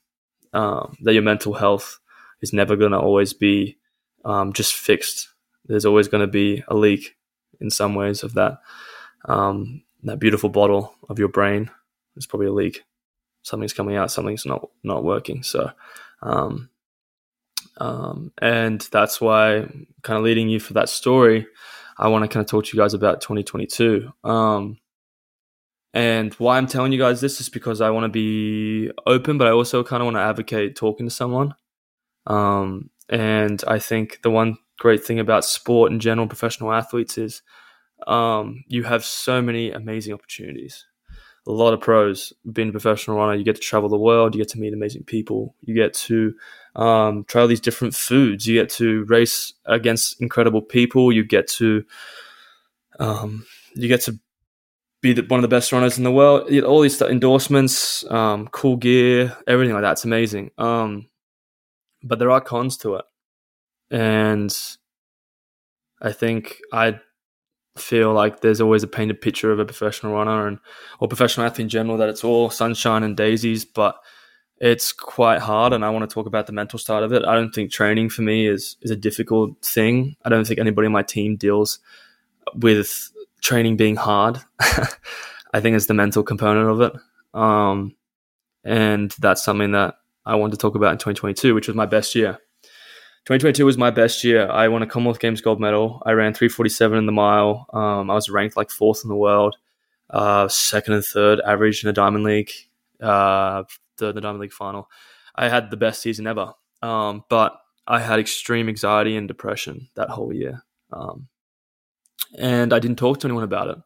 [0.54, 2.00] Um, that your mental health
[2.42, 3.78] is never going to always be
[4.24, 5.30] um, just fixed.
[5.66, 7.16] There's always going to be a leak
[7.60, 8.60] in some ways of that.
[9.26, 11.72] Um, that beautiful bottle of your brain
[12.16, 12.84] is probably a leak.
[13.42, 15.44] Something's coming out, something's not not working.
[15.44, 15.72] So
[16.22, 16.70] um,
[17.78, 19.68] um, and that's why,
[20.04, 21.48] kind of leading you for that story,
[21.98, 24.12] I want to kind of talk to you guys about 2022.
[24.24, 24.78] Um,
[25.94, 29.48] and why I'm telling you guys this is because I want to be open, but
[29.48, 31.54] I also kind of want to advocate talking to someone
[32.28, 37.42] Um, and I think the one great thing about sport in general, professional athletes, is
[38.08, 40.86] um, you have so many amazing opportunities.
[41.46, 44.40] A lot of pros being a professional runner, you get to travel the world, you
[44.40, 46.34] get to meet amazing people, you get to
[46.76, 51.48] um, try all these different foods, you get to race against incredible people, you get
[51.48, 51.84] to
[53.00, 54.20] um, you get to
[55.02, 56.50] be the, one of the best runners in the world.
[56.64, 59.94] All these endorsements, um, cool gear, everything like that.
[59.94, 60.52] It's amazing.
[60.58, 61.10] Um,
[62.02, 63.06] but there are cons to it,
[63.92, 64.56] and
[66.02, 67.00] I think I
[67.78, 70.60] feel like there's always a painted picture of a professional runner and
[71.00, 73.96] or professional athlete in general that it's all sunshine and daisies, but
[74.58, 77.26] it's quite hard and I want to talk about the mental side of it.
[77.26, 80.16] I don't think training for me is is a difficult thing.
[80.24, 81.80] I don't think anybody on my team deals
[82.56, 84.40] with training being hard.
[85.54, 86.94] I think it's the mental component of it.
[87.34, 87.96] Um,
[88.64, 92.16] and that's something that I wanted to talk about in 2022, which was my best
[92.16, 92.40] year.
[93.26, 94.50] 2022 was my best year.
[94.50, 96.04] I won a Commonwealth Games gold medal.
[96.06, 97.68] I ran 347 in the mile.
[97.74, 99.56] Um, I was ranked like fourth in the world,
[100.10, 102.52] uh, second and third average in the Diamond League,
[103.02, 103.64] uh,
[103.98, 104.90] the, the Diamond League final.
[105.36, 106.54] I had the best season ever.
[106.82, 107.58] Um, but
[107.88, 110.62] I had extreme anxiety and depression that whole year.
[110.92, 111.30] Um,
[112.38, 113.78] and I didn't talk to anyone about it.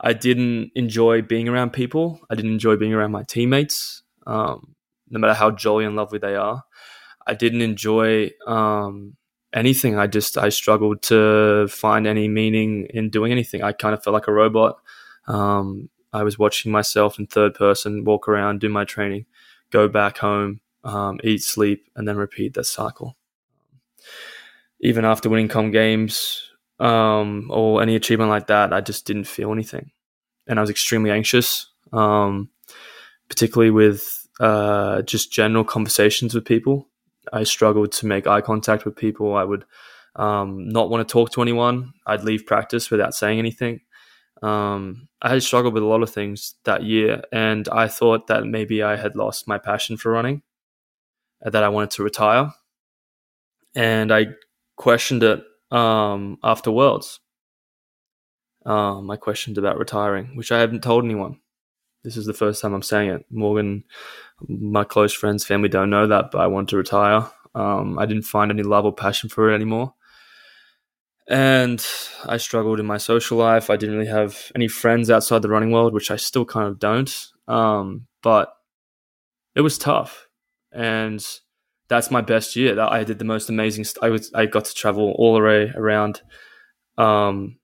[0.00, 2.20] I didn't enjoy being around people.
[2.30, 4.76] I didn't enjoy being around my teammates, um,
[5.10, 6.62] no matter how jolly and lovely they are.
[7.26, 9.16] I didn't enjoy um,
[9.52, 9.98] anything.
[9.98, 13.62] I just I struggled to find any meaning in doing anything.
[13.62, 14.78] I kind of felt like a robot.
[15.26, 19.26] Um, I was watching myself in third person, walk around, do my training,
[19.70, 23.16] go back home, um, eat, sleep, and then repeat that cycle.
[24.80, 29.52] Even after winning com games, um, or any achievement like that, I just didn't feel
[29.52, 29.90] anything,
[30.46, 32.50] and I was extremely anxious, um,
[33.28, 36.88] particularly with uh, just general conversations with people.
[37.32, 39.34] I struggled to make eye contact with people.
[39.34, 39.64] I would
[40.16, 41.92] um, not want to talk to anyone.
[42.06, 43.80] I'd leave practice without saying anything.
[44.42, 48.44] Um, I had struggled with a lot of things that year, and I thought that
[48.44, 50.42] maybe I had lost my passion for running,
[51.40, 52.52] that I wanted to retire,
[53.74, 54.26] and I
[54.76, 57.20] questioned it um, after Worlds.
[58.64, 61.40] Um, I questioned about retiring, which I haven't told anyone.
[62.06, 63.26] This is the first time I'm saying it.
[63.32, 63.82] Morgan,
[64.48, 67.28] my close friends, family don't know that, but I want to retire.
[67.52, 69.92] Um, I didn't find any love or passion for it anymore.
[71.28, 71.84] And
[72.24, 73.70] I struggled in my social life.
[73.70, 76.78] I didn't really have any friends outside the running world, which I still kind of
[76.78, 77.12] don't.
[77.48, 78.52] Um, but
[79.56, 80.28] it was tough.
[80.70, 81.26] And
[81.88, 82.76] that's my best year.
[82.76, 83.84] That I did the most amazing.
[84.00, 86.22] I was I got to travel all the way around
[86.98, 87.58] um,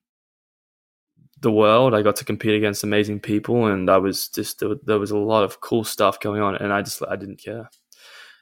[1.42, 1.94] the world.
[1.94, 5.44] I got to compete against amazing people, and I was just there, was a lot
[5.44, 7.70] of cool stuff going on, and I just I didn't care.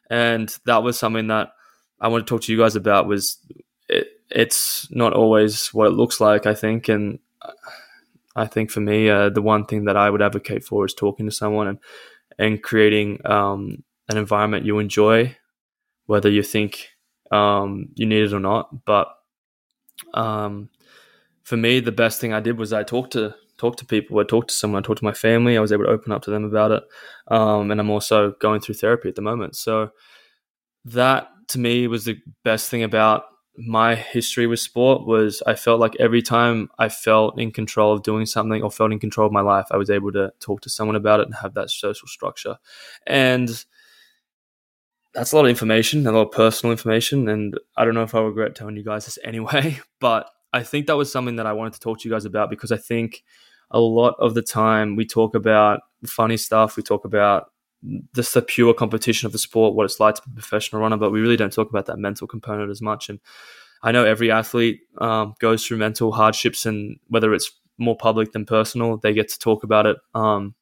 [0.09, 1.53] And that was something that
[2.01, 3.07] I want to talk to you guys about.
[3.07, 3.39] Was
[3.89, 6.47] it, it's not always what it looks like.
[6.47, 7.19] I think, and
[8.37, 11.27] I think for me, uh, the one thing that I would advocate for is talking
[11.27, 11.79] to someone and
[12.39, 15.37] and creating um, an environment you enjoy
[16.07, 16.89] whether you think
[17.31, 18.85] um, you need it or not.
[18.85, 19.09] But
[20.13, 20.71] um,
[21.43, 24.19] for me, the best thing I did was I talked to talked to people.
[24.19, 24.83] I talked to someone.
[24.83, 25.57] I talked to my family.
[25.57, 26.83] I was able to open up to them about it.
[27.29, 29.55] Um, and I'm also going through therapy at the moment.
[29.55, 29.91] So
[30.87, 33.25] that to me was the best thing about
[33.59, 38.03] my history with sport was I felt like every time I felt in control of
[38.03, 40.71] doing something or felt in control of my life, I was able to talk to
[40.71, 42.57] someone about it and have that social structure.
[43.07, 43.65] And
[45.13, 48.15] that's a lot of information, a lot of personal information, and I don't know if
[48.15, 51.53] I regret telling you guys this anyway, but I think that was something that I
[51.53, 53.23] wanted to talk to you guys about because I think
[53.71, 57.53] a lot of the time we talk about funny stuff, we talk about
[58.15, 60.97] just the pure competition of the sport, what it's like to be a professional runner,
[60.97, 63.09] but we really don't talk about that mental component as much.
[63.09, 63.21] And
[63.83, 68.45] I know every athlete um, goes through mental hardships, and whether it's more public than
[68.45, 69.97] personal, they get to talk about it.
[70.15, 70.55] Um,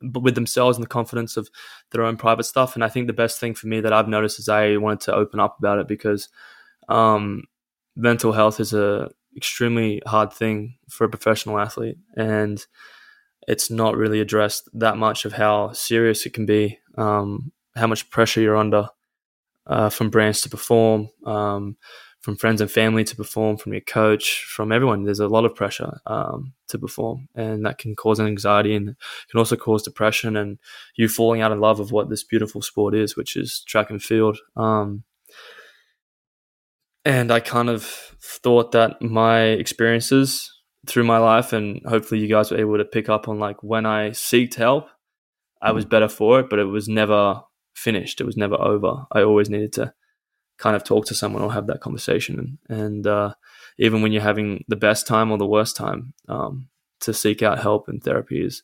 [0.00, 1.48] but with themselves and the confidence of
[1.90, 2.74] their own private stuff.
[2.74, 5.14] And I think the best thing for me that I've noticed is I wanted to
[5.14, 6.28] open up about it because
[6.88, 7.44] um,
[7.96, 12.64] mental health is a extremely hard thing for a professional athlete, and
[13.48, 18.10] it's not really addressed that much of how serious it can be, um, how much
[18.10, 18.88] pressure you're under
[19.66, 21.08] uh, from brands to perform.
[21.24, 21.76] Um,
[22.22, 25.02] from friends and family to perform, from your coach, from everyone.
[25.02, 28.94] There's a lot of pressure um, to perform, and that can cause anxiety and
[29.28, 30.58] can also cause depression and
[30.94, 34.02] you falling out of love of what this beautiful sport is, which is track and
[34.02, 34.38] field.
[34.56, 35.02] Um,
[37.04, 40.50] and I kind of thought that my experiences
[40.86, 43.86] through my life, and hopefully you guys were able to pick up on like when
[43.86, 44.88] I seeked help,
[45.60, 47.40] I was better for it, but it was never
[47.74, 48.20] finished.
[48.20, 49.06] It was never over.
[49.12, 49.94] I always needed to
[50.58, 52.58] kind of talk to someone or have that conversation.
[52.68, 53.34] And, and uh,
[53.78, 56.68] even when you're having the best time or the worst time, um,
[57.00, 58.62] to seek out help and therapy is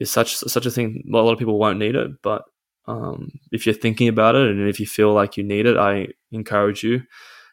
[0.00, 1.02] is such such a thing.
[1.08, 2.42] A lot of people won't need it, but
[2.86, 6.08] um, if you're thinking about it and if you feel like you need it, I
[6.30, 7.02] encourage you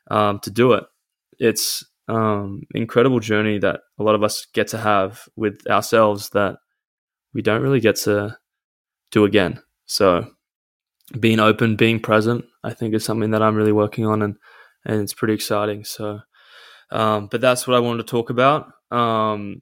[0.09, 0.83] um, to do it.
[1.39, 6.57] It's um, incredible journey that a lot of us get to have with ourselves that
[7.33, 8.37] we don't really get to
[9.11, 9.61] do again.
[9.85, 10.29] So
[11.19, 14.35] being open, being present, I think is something that I'm really working on and,
[14.85, 15.83] and it's pretty exciting.
[15.83, 16.19] So,
[16.91, 18.71] um, but that's what I wanted to talk about.
[18.91, 19.61] Um,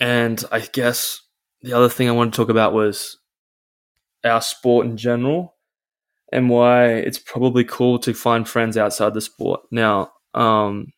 [0.00, 1.20] and I guess
[1.62, 3.18] the other thing I wanted to talk about was
[4.24, 5.56] our sport in general
[6.32, 9.60] and why it's probably cool to find friends outside the sport.
[9.70, 10.92] Now, um,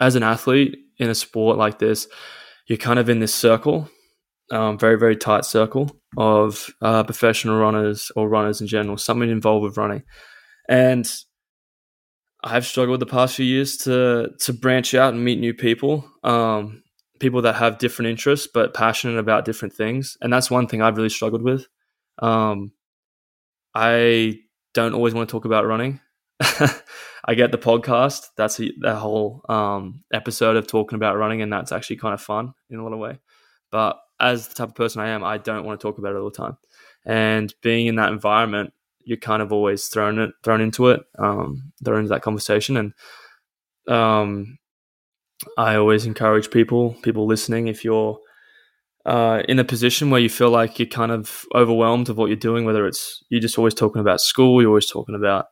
[0.00, 2.08] as an athlete in a sport like this,
[2.66, 3.88] you're kind of in this circle,
[4.50, 9.64] um, very, very tight circle of uh, professional runners or runners in general, something involved
[9.64, 10.02] with running.
[10.68, 11.10] And
[12.42, 16.82] I've struggled the past few years to to branch out and meet new people, um,
[17.18, 20.16] people that have different interests but passionate about different things.
[20.20, 21.66] And that's one thing I've really struggled with.
[22.18, 22.72] Um,
[23.74, 24.40] I
[24.72, 26.00] don't always want to talk about running.
[27.26, 28.26] I get the podcast.
[28.36, 32.54] That's that whole um, episode of talking about running, and that's actually kind of fun
[32.70, 33.18] in a lot of way.
[33.70, 36.18] But as the type of person I am, I don't want to talk about it
[36.18, 36.56] all the time.
[37.04, 38.72] And being in that environment,
[39.04, 42.76] you're kind of always thrown it thrown into it, um, thrown into that conversation.
[42.76, 42.94] And
[43.88, 44.58] um,
[45.58, 48.18] I always encourage people, people listening, if you're
[49.06, 52.36] uh, in a position where you feel like you're kind of overwhelmed of what you're
[52.36, 55.46] doing, whether it's you're just always talking about school, you're always talking about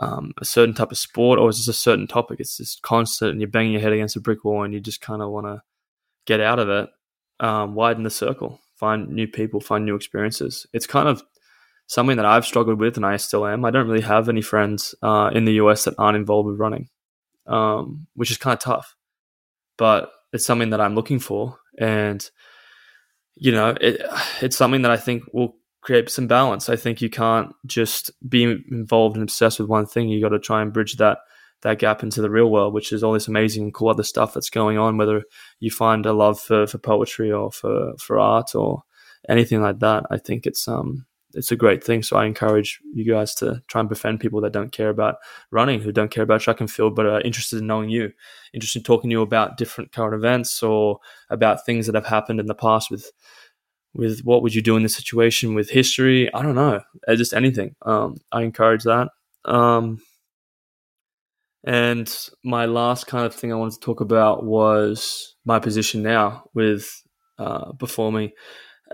[0.00, 2.40] um, a certain type of sport, or it's just a certain topic.
[2.40, 5.00] It's just constant, and you're banging your head against a brick wall, and you just
[5.00, 5.62] kind of want to
[6.26, 6.90] get out of it.
[7.40, 10.66] Um, widen the circle, find new people, find new experiences.
[10.72, 11.22] It's kind of
[11.86, 13.64] something that I've struggled with, and I still am.
[13.64, 16.88] I don't really have any friends uh, in the US that aren't involved with running,
[17.46, 18.94] um, which is kind of tough.
[19.78, 22.28] But it's something that I'm looking for, and
[23.36, 24.00] you know, it,
[24.40, 26.68] it's something that I think will create some balance.
[26.68, 30.08] I think you can't just be involved and obsessed with one thing.
[30.08, 31.18] You got to try and bridge that
[31.62, 34.50] that gap into the real world, which is all this amazing cool other stuff that's
[34.50, 34.98] going on.
[34.98, 35.22] Whether
[35.60, 38.82] you find a love for, for poetry or for, for art or
[39.28, 42.02] anything like that, I think it's um it's a great thing.
[42.02, 45.16] So I encourage you guys to try and befriend people that don't care about
[45.50, 48.12] running, who don't care about track and field, but are interested in knowing you,
[48.52, 50.98] interested in talking to you about different current events or
[51.30, 53.10] about things that have happened in the past with
[53.96, 56.32] with what would you do in this situation with history.
[56.34, 57.76] I don't know, uh, just anything.
[57.82, 59.08] Um, I encourage that.
[59.44, 60.00] Um,
[61.64, 62.12] and
[62.44, 67.02] my last kind of thing I wanted to talk about was my position now with
[67.38, 68.32] uh, performing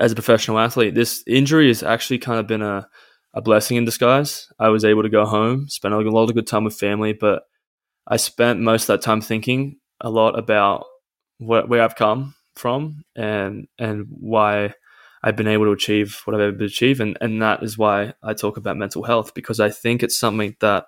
[0.00, 0.94] as a professional athlete.
[0.94, 2.88] This injury has actually kind of been a,
[3.34, 4.48] a blessing in disguise.
[4.58, 7.42] I was able to go home, spend a lot of good time with family, but
[8.08, 10.86] I spent most of that time thinking a lot about
[11.38, 14.72] what, where I've come from and and why
[15.22, 18.14] I've been able to achieve what I've able to achieve, and and that is why
[18.22, 20.86] I talk about mental health because I think it's something that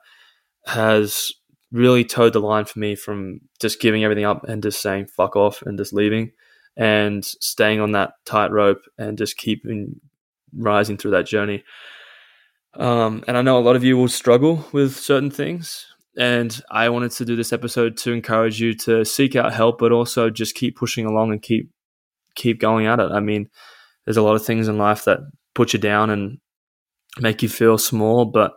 [0.66, 1.30] has
[1.70, 5.36] really towed the line for me from just giving everything up and just saying fuck
[5.36, 6.32] off and just leaving
[6.76, 10.00] and staying on that tightrope and just keeping
[10.54, 11.64] rising through that journey.
[12.74, 15.86] Um, and I know a lot of you will struggle with certain things.
[16.16, 19.92] And I wanted to do this episode to encourage you to seek out help, but
[19.92, 21.70] also just keep pushing along and keep
[22.34, 23.10] keep going at it.
[23.10, 23.48] I mean,
[24.04, 25.20] there's a lot of things in life that
[25.54, 26.38] put you down and
[27.18, 28.52] make you feel small, but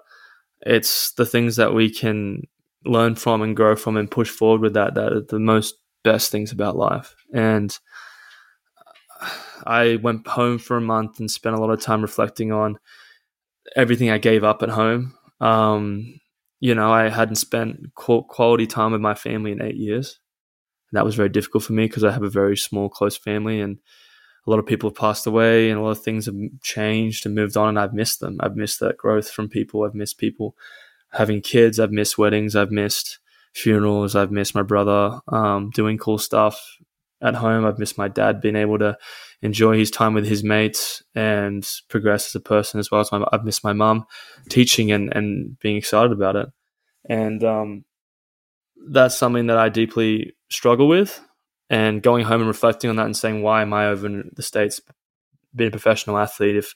[0.62, 2.41] it's the things that we can
[2.86, 6.32] learn from and grow from and push forward with that that are the most best
[6.32, 7.15] things about life.
[7.34, 7.78] And
[9.65, 12.77] I went home for a month and spent a lot of time reflecting on
[13.75, 15.17] everything I gave up at home.
[15.40, 16.19] Um,
[16.60, 20.19] you know, I hadn't spent quality time with my family in eight years.
[20.92, 23.60] And that was very difficult for me because I have a very small, close family
[23.60, 23.79] and
[24.46, 27.33] a lot of people have passed away and a lot of things have changed and
[27.33, 28.37] moved on and I've missed them.
[28.40, 29.83] I've missed that growth from people.
[29.83, 30.56] I've missed people
[31.12, 31.79] having kids.
[31.79, 32.56] I've missed weddings.
[32.56, 33.19] I've missed
[33.54, 34.15] funerals.
[34.15, 36.77] I've missed my brother um, doing cool stuff
[37.22, 37.66] at home.
[37.66, 38.98] I've missed my dad being able to
[39.42, 43.26] enjoy his time with his mates and progress as a person as well as my,
[43.32, 44.06] I've missed my mum
[44.50, 46.50] teaching and, and being excited about it.
[47.08, 47.86] And um,
[48.90, 51.22] that's something that I deeply struggle with
[51.70, 54.44] and going home and reflecting on that and saying, why am I over in the
[54.44, 54.82] States
[55.56, 56.74] being a professional athlete if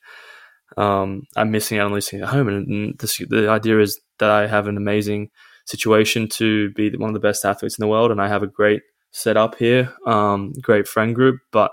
[0.77, 2.47] um, I'm missing out on losing at home?
[2.47, 5.29] And, and this, the idea is that I have an amazing
[5.65, 8.47] situation to be one of the best athletes in the world, and I have a
[8.47, 8.81] great
[9.11, 11.71] setup here, um, great friend group, but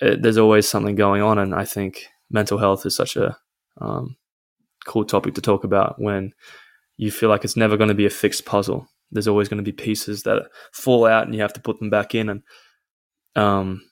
[0.00, 3.36] it, there's always something going on, and I think mental health is such a
[3.80, 4.16] um,
[4.86, 6.32] cool topic to talk about when
[6.96, 8.88] you feel like it's never going to be a fixed puzzle.
[9.10, 11.90] There's always going to be pieces that fall out and you have to put them
[11.90, 12.28] back in.
[12.28, 12.42] And
[13.36, 13.82] um,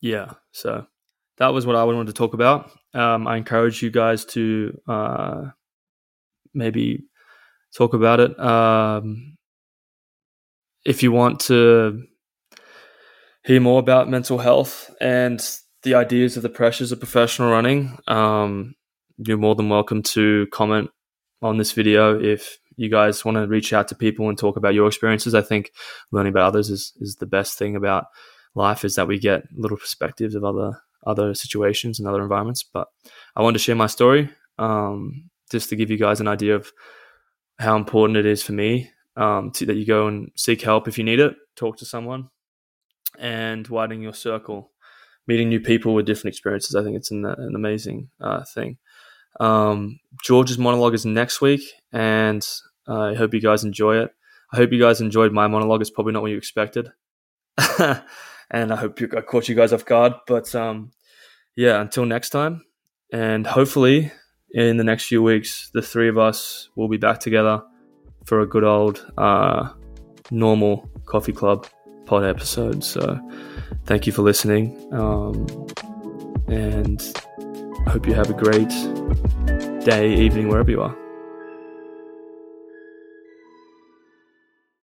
[0.00, 0.86] yeah, so
[1.38, 2.70] that was what I wanted to talk about.
[2.94, 5.44] Um, I encourage you guys to uh,
[6.54, 7.04] maybe
[7.74, 8.38] talk about it.
[8.38, 9.37] Um,
[10.88, 12.02] if you want to
[13.44, 15.38] hear more about mental health and
[15.82, 18.74] the ideas of the pressures of professional running, um,
[19.18, 20.88] you're more than welcome to comment
[21.42, 24.72] on this video if you guys want to reach out to people and talk about
[24.72, 25.34] your experiences.
[25.34, 25.72] I think
[26.10, 28.06] learning about others is, is the best thing about
[28.54, 32.62] life is that we get little perspectives of other other situations and other environments.
[32.62, 32.88] But
[33.36, 36.72] I wanted to share my story um, just to give you guys an idea of
[37.58, 40.96] how important it is for me um, to, that you go and seek help if
[40.96, 42.30] you need it, talk to someone,
[43.18, 44.70] and widening your circle,
[45.26, 46.76] meeting new people with different experiences.
[46.76, 48.78] I think it's an, an amazing uh, thing.
[49.40, 51.62] Um, George's monologue is next week,
[51.92, 52.46] and
[52.86, 54.14] I hope you guys enjoy it.
[54.52, 55.80] I hope you guys enjoyed my monologue.
[55.80, 56.90] It's probably not what you expected,
[57.78, 60.14] and I hope you, I caught you guys off guard.
[60.28, 60.92] But um,
[61.56, 62.64] yeah, until next time,
[63.12, 64.12] and hopefully
[64.52, 67.62] in the next few weeks, the three of us will be back together
[68.28, 69.70] for a good old uh,
[70.30, 71.66] normal coffee club
[72.04, 72.84] pod episode.
[72.84, 73.18] So
[73.86, 75.46] thank you for listening, um,
[76.46, 77.00] and
[77.86, 78.68] I hope you have a great
[79.84, 81.07] day, evening, wherever you are.